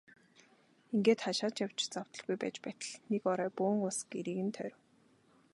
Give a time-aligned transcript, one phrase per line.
[0.93, 4.79] Ингээд хаашаа ч явж завдалгүй байж байтал нэг орой бөөн улс гэрийг нь тойров.